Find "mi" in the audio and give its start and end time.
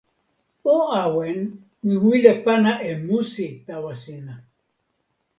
1.85-1.95